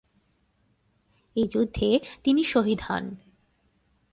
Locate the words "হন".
2.81-3.05